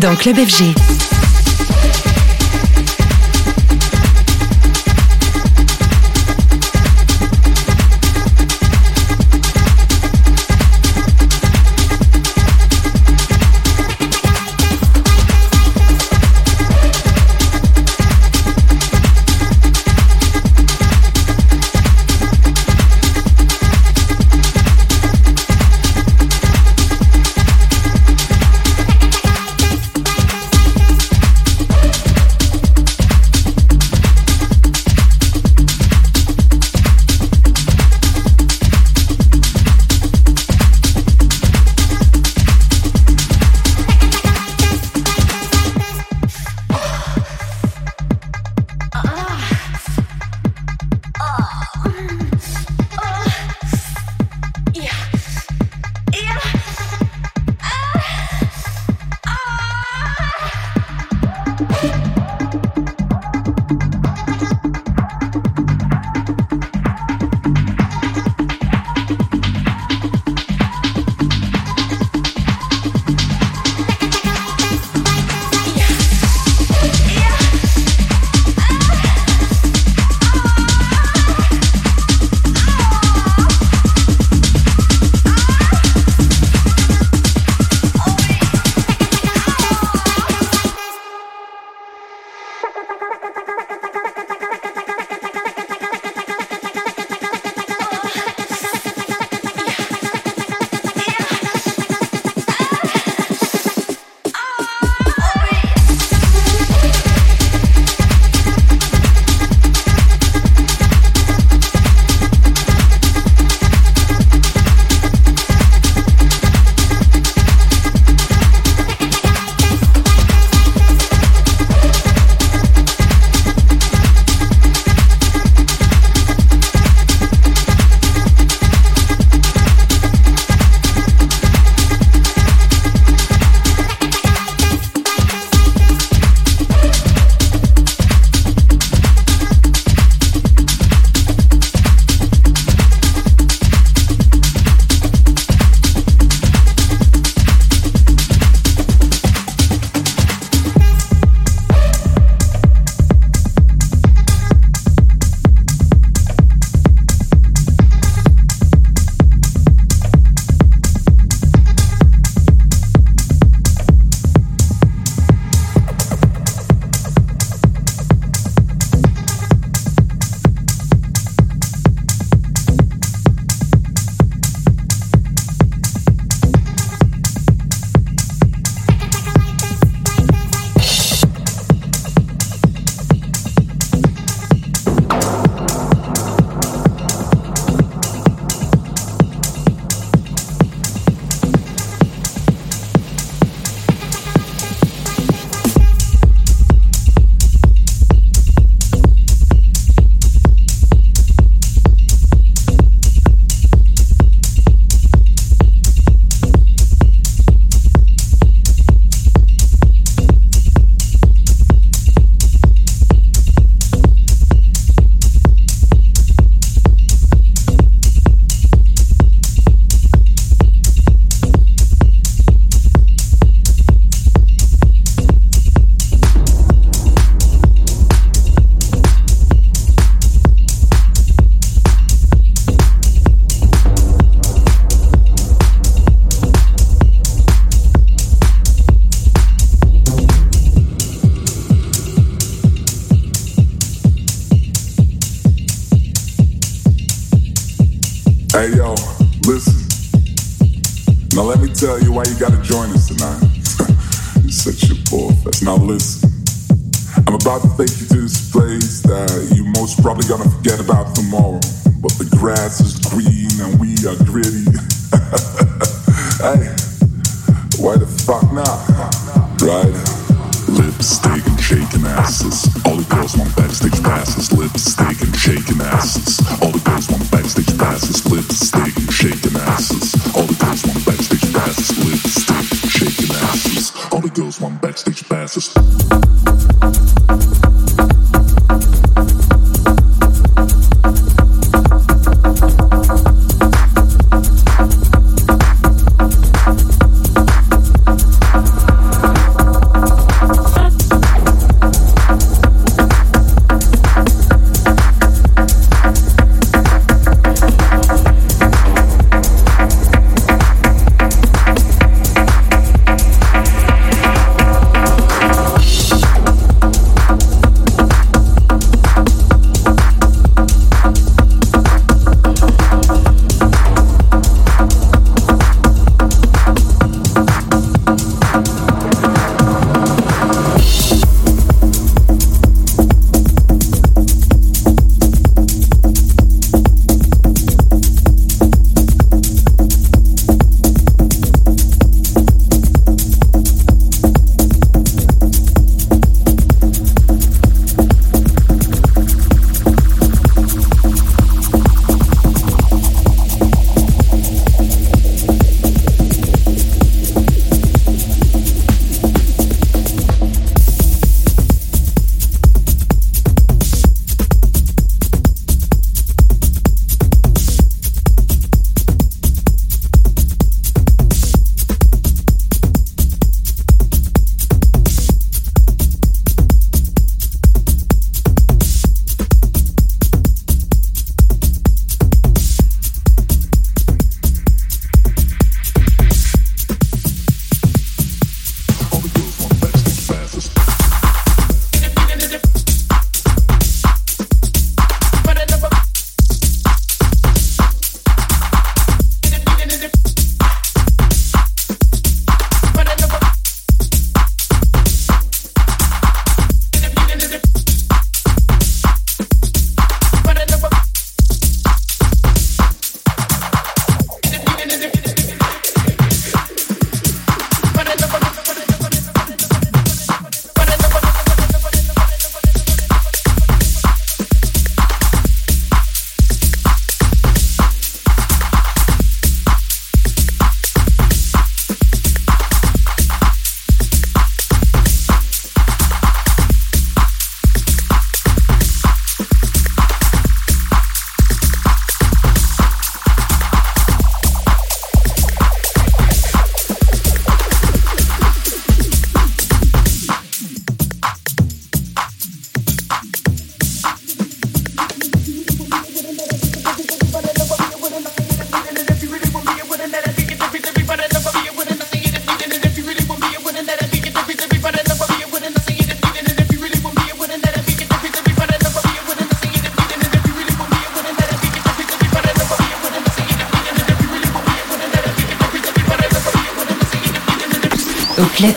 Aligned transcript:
Dans 0.00 0.16
Club 0.16 0.36
FG. 0.38 0.99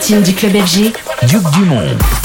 Platine 0.04 0.22
du 0.22 0.34
club 0.34 0.52
FG, 0.52 0.92
Duc 1.22 1.42
Dumont. 1.52 2.23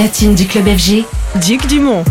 Platine 0.00 0.34
du 0.34 0.46
club 0.46 0.64
FG, 0.66 1.04
Duc 1.46 1.66
Dumont. 1.66 2.04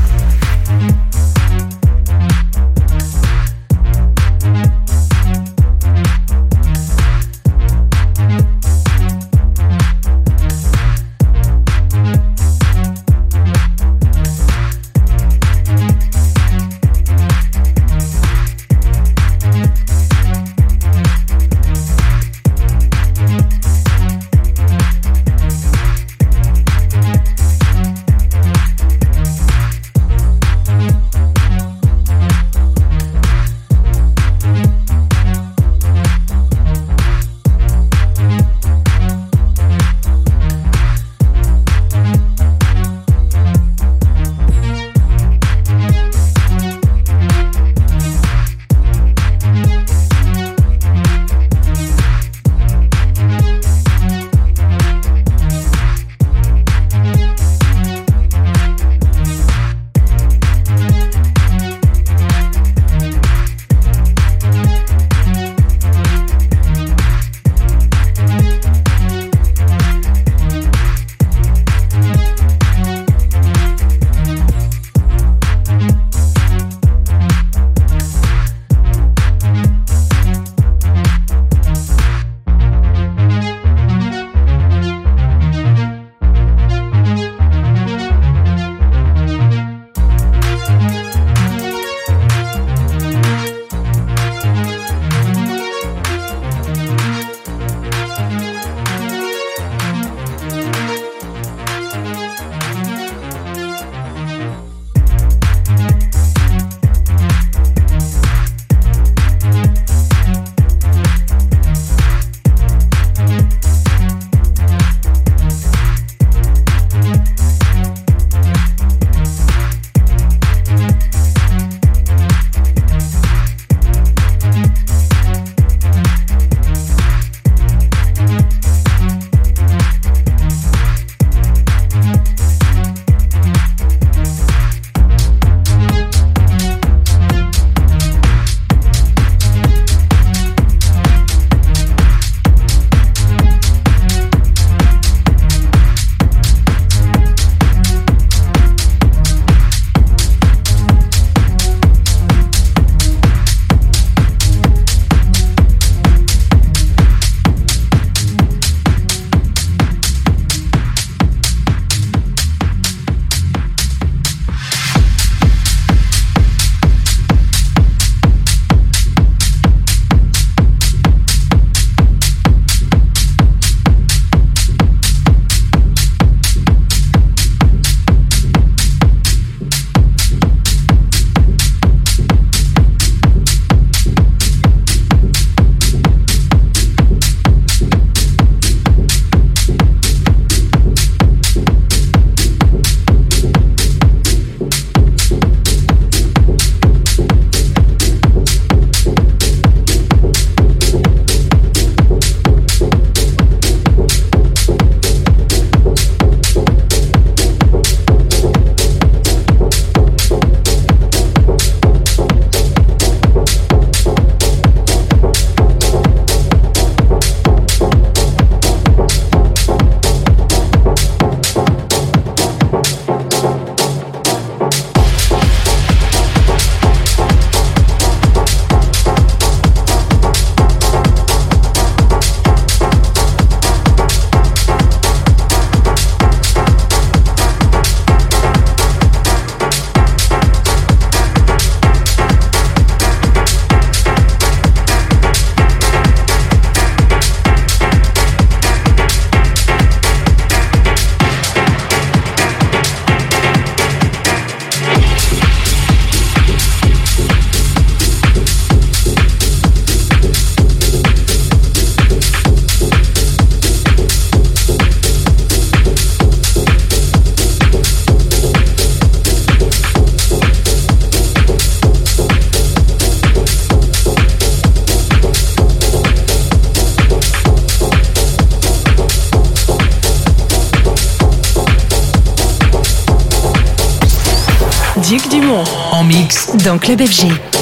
Dans 286.69 286.77
Club 286.77 287.01
FG. 287.01 287.59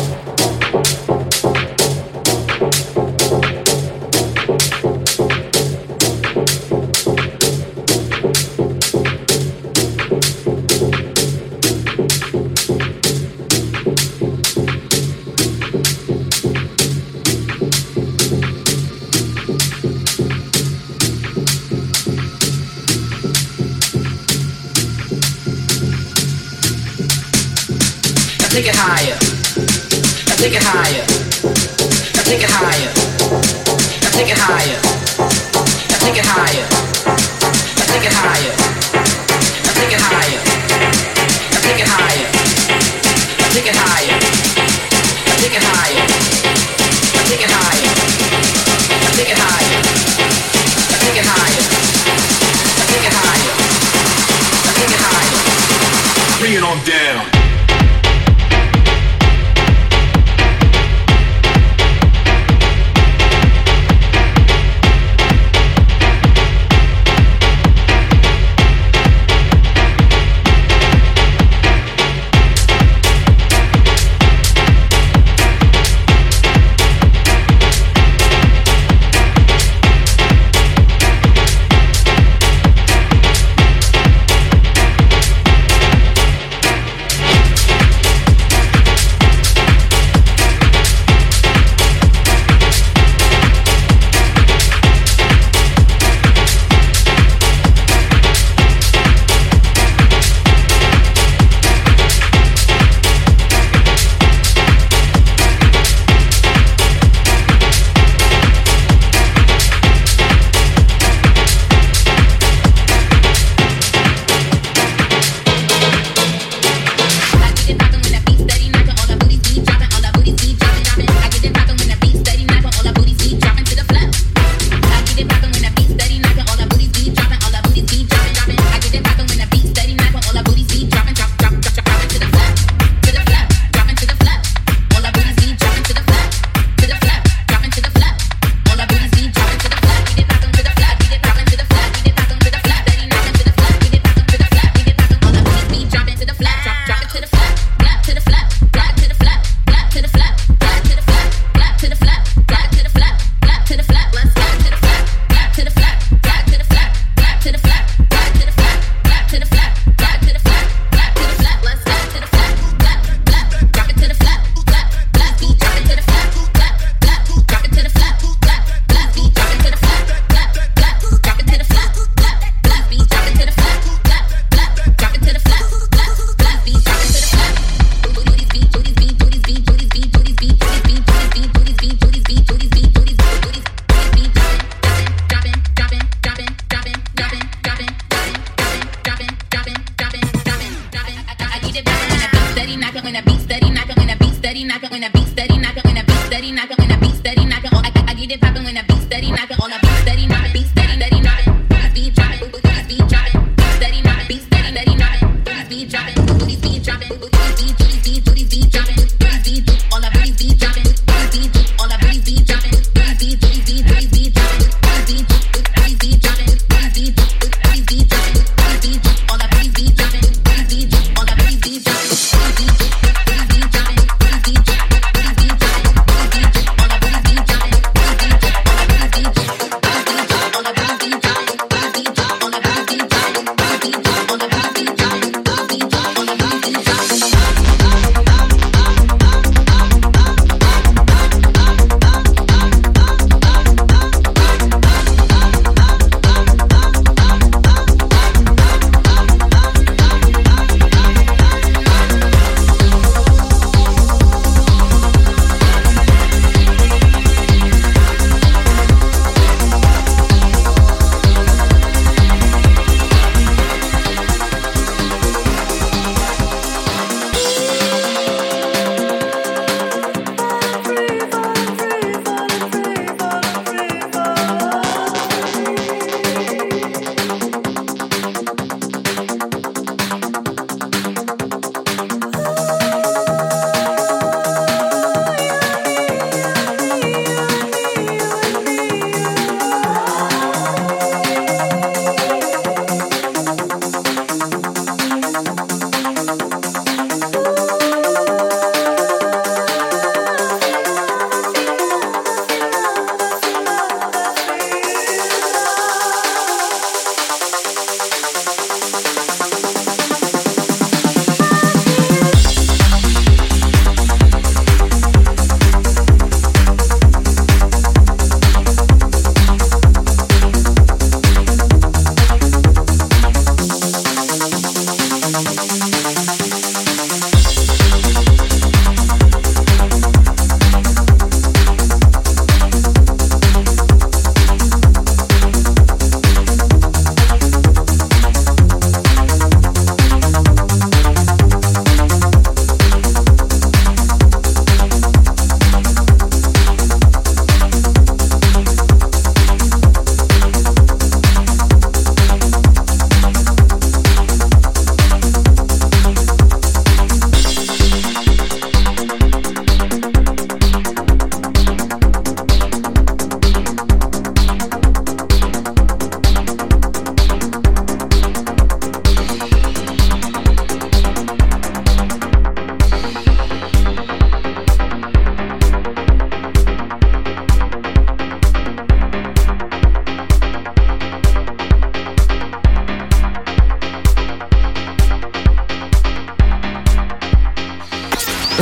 Bring 56.39 56.53
it 56.53 56.63
on 56.63 56.77
down. 56.85 57.26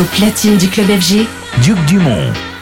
Platine 0.03 0.57
du 0.57 0.67
club 0.67 0.87
FG, 0.87 1.25
Duc 1.63 1.77
Dumont. 1.85 2.54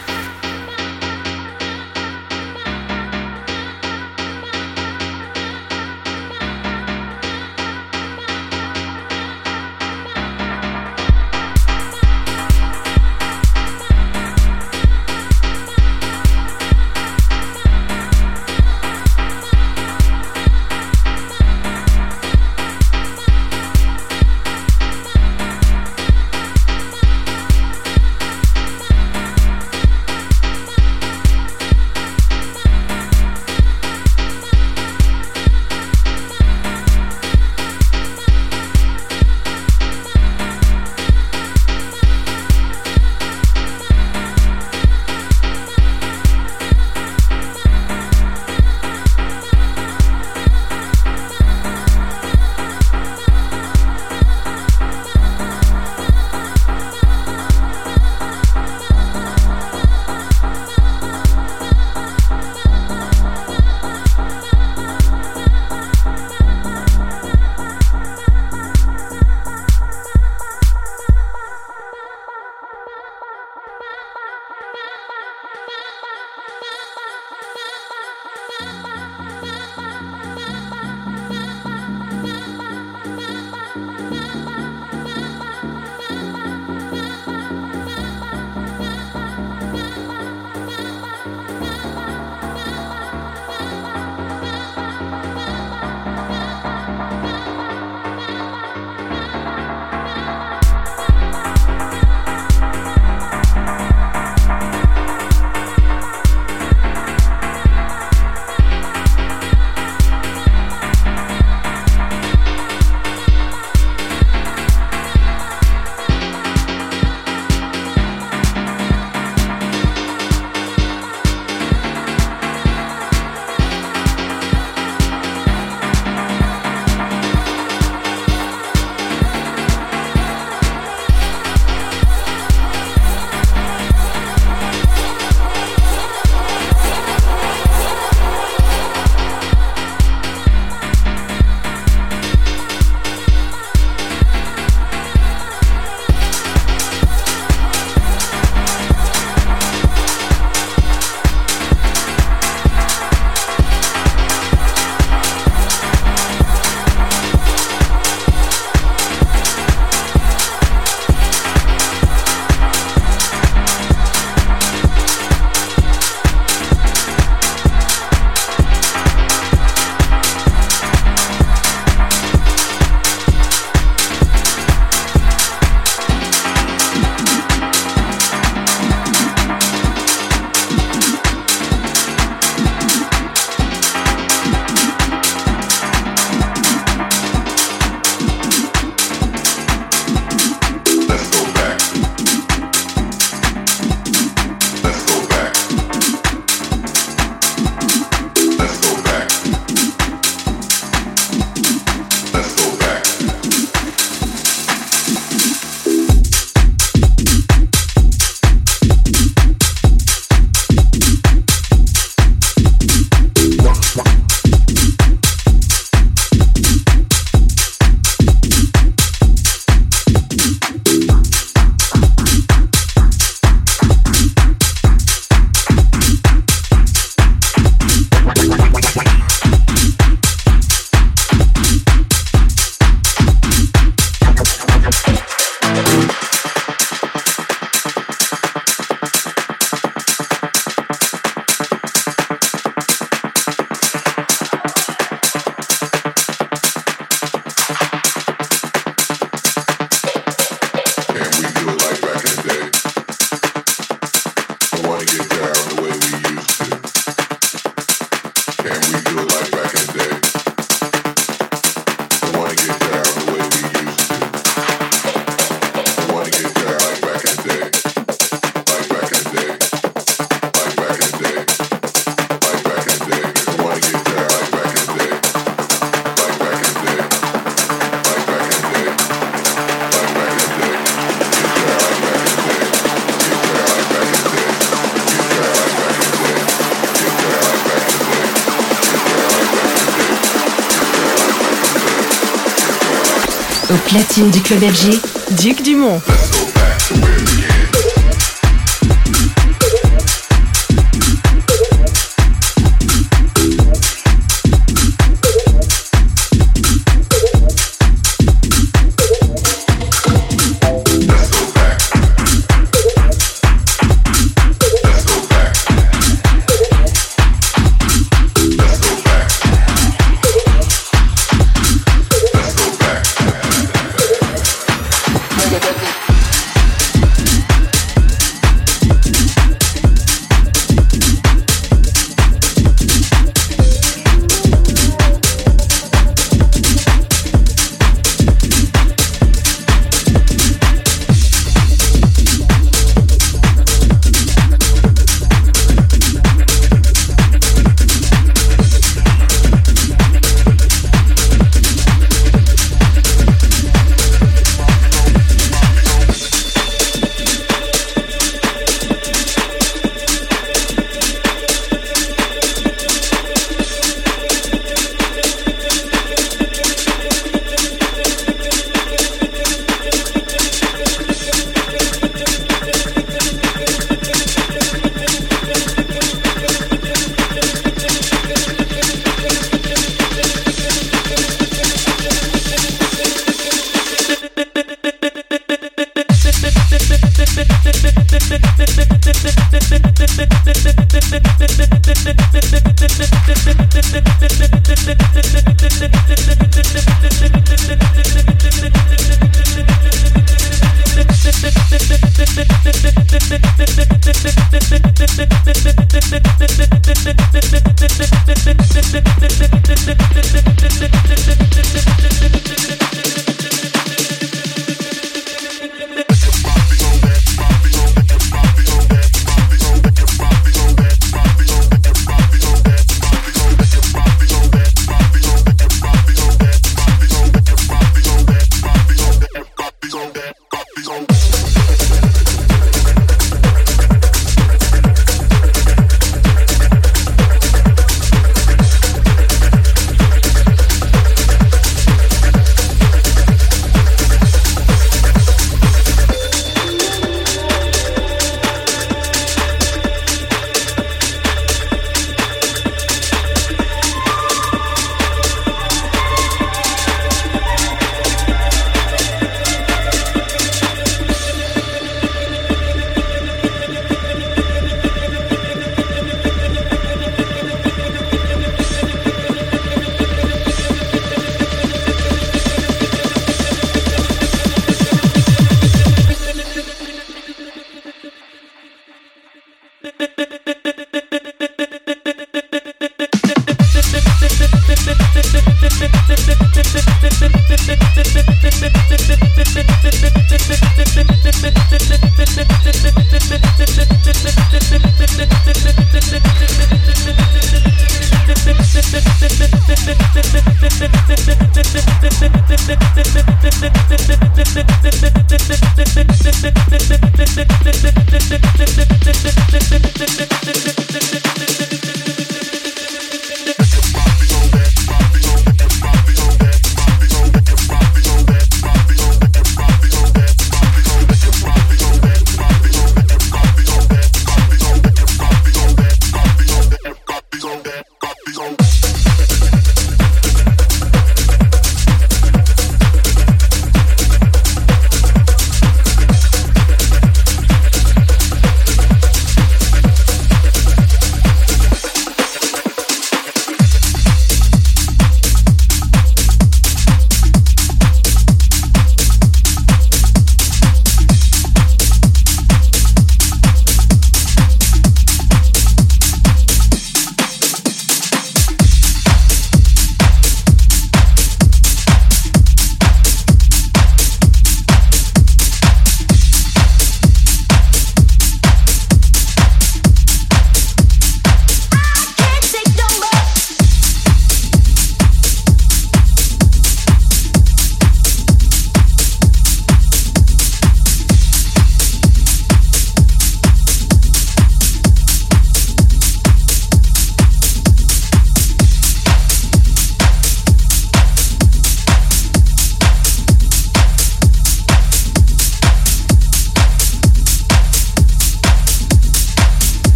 Platine 293.93 294.31
du 294.31 294.41
club 294.41 294.59
FG, 294.59 294.99
Duc 295.37 295.61
Dumont. 295.61 296.01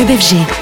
Club 0.00 0.16
FG. 0.16 0.59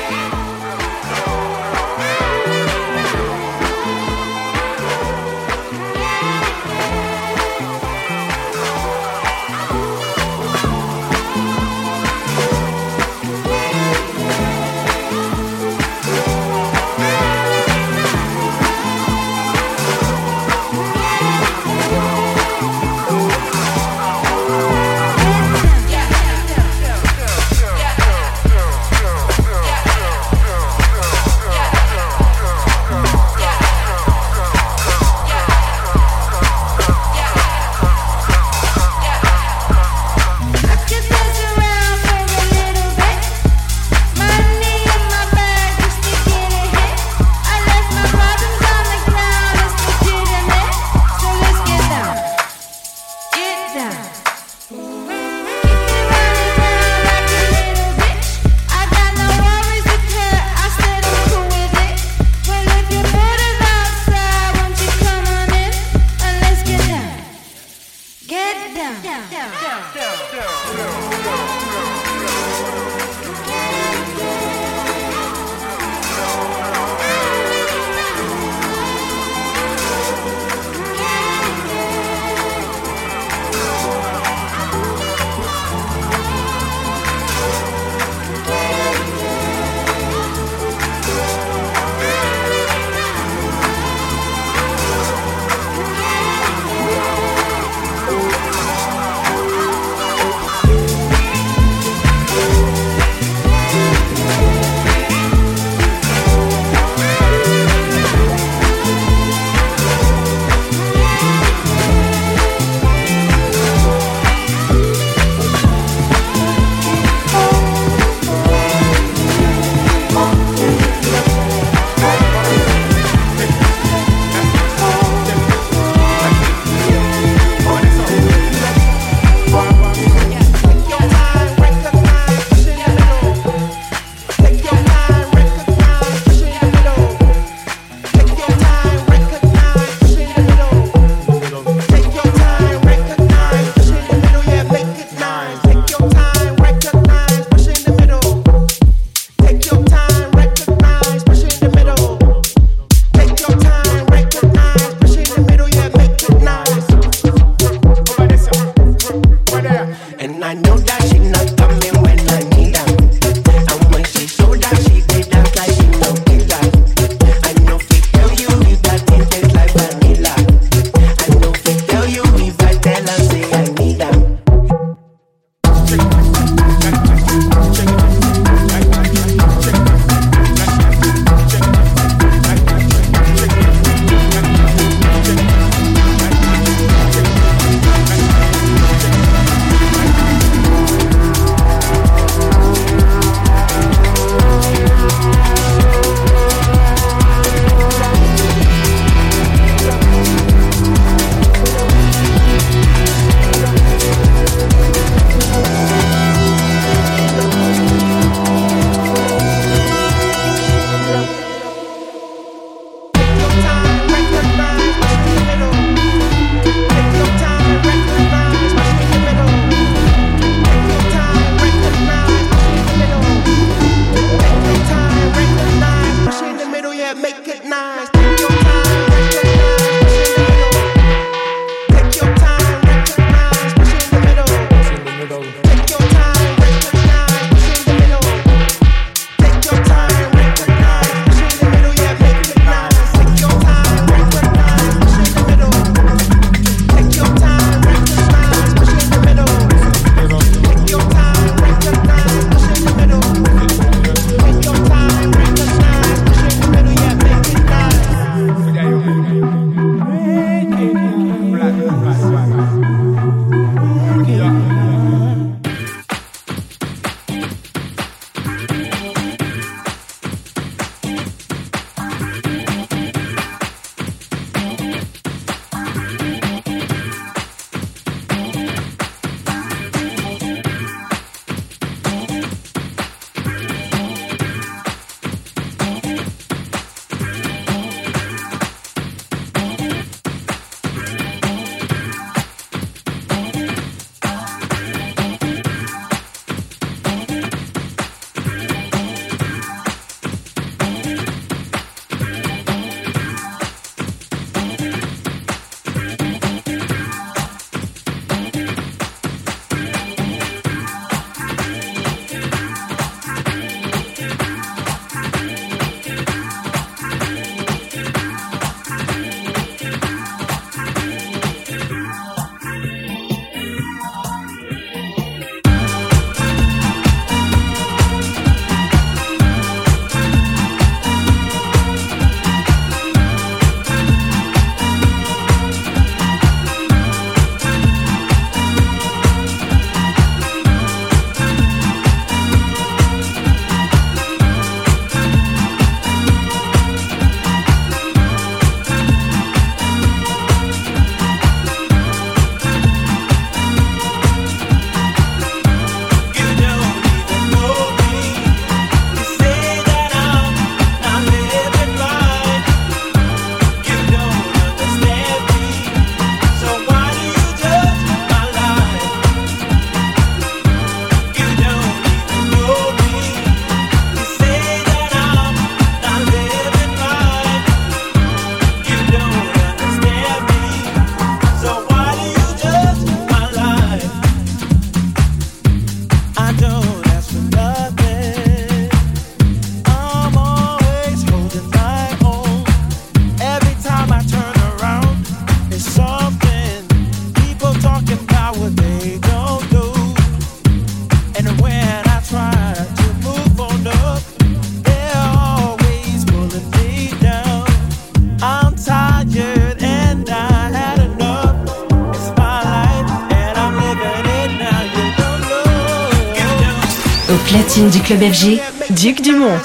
Platine 417.49 417.88
du 417.88 418.01
club 418.01 418.20
FG, 418.20 418.61
Duc 418.90 419.22
Dumont. 419.22 419.59